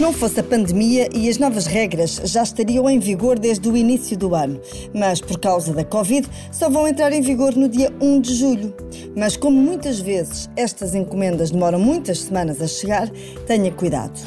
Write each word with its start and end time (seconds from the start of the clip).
Não 0.00 0.14
fosse 0.14 0.40
a 0.40 0.42
pandemia 0.42 1.10
e 1.12 1.28
as 1.28 1.36
novas 1.36 1.66
regras 1.66 2.22
já 2.24 2.42
estariam 2.42 2.88
em 2.88 2.98
vigor 2.98 3.38
desde 3.38 3.68
o 3.68 3.76
início 3.76 4.16
do 4.16 4.34
ano, 4.34 4.58
mas 4.94 5.20
por 5.20 5.38
causa 5.38 5.74
da 5.74 5.84
Covid 5.84 6.26
só 6.50 6.70
vão 6.70 6.88
entrar 6.88 7.12
em 7.12 7.20
vigor 7.20 7.54
no 7.54 7.68
dia 7.68 7.92
1 8.00 8.20
de 8.22 8.34
julho. 8.34 8.74
Mas 9.14 9.36
como 9.36 9.60
muitas 9.60 10.00
vezes 10.00 10.48
estas 10.56 10.94
encomendas 10.94 11.50
demoram 11.50 11.78
muitas 11.78 12.20
semanas 12.20 12.62
a 12.62 12.66
chegar, 12.66 13.10
tenha 13.46 13.70
cuidado. 13.72 14.18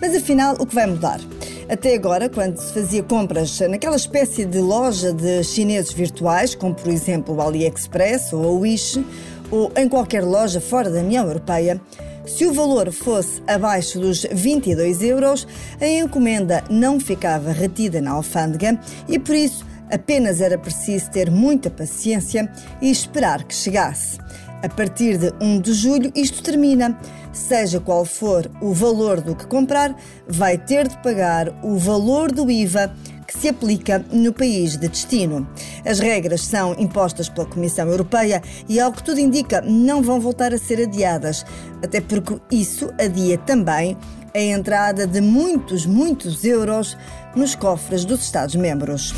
Mas 0.00 0.16
afinal, 0.16 0.56
o 0.58 0.66
que 0.66 0.74
vai 0.74 0.88
mudar? 0.88 1.20
Até 1.68 1.94
agora, 1.94 2.28
quando 2.28 2.58
se 2.58 2.72
fazia 2.72 3.04
compras 3.04 3.60
naquela 3.60 3.94
espécie 3.94 4.44
de 4.44 4.58
loja 4.58 5.12
de 5.12 5.44
chineses 5.44 5.92
virtuais, 5.92 6.56
como 6.56 6.74
por 6.74 6.90
exemplo 6.90 7.36
o 7.36 7.40
AliExpress 7.40 8.32
ou 8.32 8.44
a 8.44 8.52
Wish, 8.58 9.04
ou 9.52 9.70
em 9.76 9.88
qualquer 9.88 10.24
loja 10.24 10.60
fora 10.60 10.90
da 10.90 10.98
União 10.98 11.24
Europeia, 11.24 11.80
se 12.26 12.46
o 12.46 12.52
valor 12.52 12.92
fosse 12.92 13.42
abaixo 13.46 13.98
dos 13.98 14.26
22 14.30 15.02
euros, 15.02 15.46
a 15.80 15.86
encomenda 15.86 16.62
não 16.70 17.00
ficava 17.00 17.52
retida 17.52 18.00
na 18.00 18.12
alfândega 18.12 18.78
e, 19.08 19.18
por 19.18 19.34
isso, 19.34 19.64
apenas 19.90 20.40
era 20.40 20.58
preciso 20.58 21.10
ter 21.10 21.30
muita 21.30 21.70
paciência 21.70 22.50
e 22.80 22.90
esperar 22.90 23.44
que 23.44 23.54
chegasse. 23.54 24.18
A 24.62 24.68
partir 24.68 25.16
de 25.16 25.32
1 25.40 25.60
de 25.60 25.72
julho, 25.72 26.12
isto 26.14 26.42
termina. 26.42 26.98
Seja 27.32 27.80
qual 27.80 28.04
for 28.04 28.50
o 28.60 28.74
valor 28.74 29.20
do 29.20 29.36
que 29.36 29.46
comprar, 29.46 29.96
vai 30.26 30.58
ter 30.58 30.88
de 30.88 30.98
pagar 30.98 31.48
o 31.62 31.76
valor 31.76 32.32
do 32.32 32.50
IVA 32.50 32.92
que 33.30 33.38
se 33.38 33.48
aplica 33.48 34.04
no 34.10 34.32
país 34.32 34.76
de 34.76 34.88
destino. 34.88 35.48
As 35.86 36.00
regras 36.00 36.40
são 36.40 36.74
impostas 36.76 37.28
pela 37.28 37.46
Comissão 37.46 37.86
Europeia 37.86 38.42
e, 38.68 38.80
ao 38.80 38.92
que 38.92 39.04
tudo 39.04 39.20
indica, 39.20 39.60
não 39.60 40.02
vão 40.02 40.20
voltar 40.20 40.52
a 40.52 40.58
ser 40.58 40.82
adiadas, 40.82 41.46
até 41.80 42.00
porque 42.00 42.40
isso 42.50 42.92
adia 43.00 43.38
também 43.38 43.96
a 44.34 44.40
entrada 44.40 45.06
de 45.06 45.20
muitos, 45.20 45.86
muitos 45.86 46.44
euros 46.44 46.96
nos 47.36 47.54
cofres 47.54 48.04
dos 48.04 48.20
Estados-membros. 48.20 49.14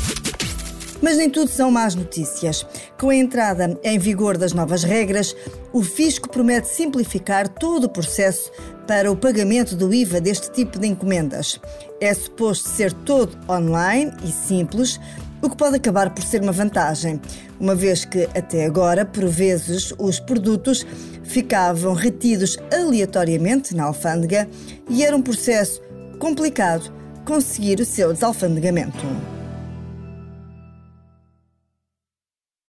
Mas 1.03 1.17
nem 1.17 1.29
tudo 1.29 1.51
são 1.51 1.69
más 1.69 1.95
notícias. 1.95 2.65
Com 2.97 3.09
a 3.09 3.15
entrada 3.15 3.77
em 3.83 3.99
vigor 3.99 4.37
das 4.37 4.53
novas 4.53 4.83
regras, 4.85 5.35
o 5.73 5.83
Fisco 5.83 6.29
promete 6.29 6.69
simplificar 6.69 7.49
todo 7.49 7.83
o 7.83 7.89
processo 7.89 8.49
para 8.87 9.11
o 9.11 9.17
pagamento 9.17 9.75
do 9.75 9.93
IVA 9.93 10.21
deste 10.21 10.49
tipo 10.53 10.79
de 10.79 10.87
encomendas. 10.87 11.59
É 11.99 12.13
suposto 12.13 12.69
ser 12.69 12.93
todo 12.93 13.37
online 13.49 14.13
e 14.23 14.31
simples, 14.31 14.97
o 15.41 15.49
que 15.49 15.57
pode 15.57 15.75
acabar 15.75 16.09
por 16.09 16.23
ser 16.23 16.41
uma 16.41 16.53
vantagem, 16.53 17.19
uma 17.59 17.75
vez 17.75 18.05
que 18.05 18.23
até 18.33 18.65
agora, 18.65 19.03
por 19.03 19.25
vezes, 19.27 19.93
os 19.99 20.21
produtos 20.21 20.85
ficavam 21.25 21.93
retidos 21.93 22.57
aleatoriamente 22.71 23.75
na 23.75 23.83
alfândega 23.83 24.47
e 24.87 25.03
era 25.03 25.17
um 25.17 25.21
processo 25.21 25.81
complicado 26.17 26.93
conseguir 27.25 27.81
o 27.81 27.85
seu 27.85 28.13
desalfandegamento. 28.13 29.32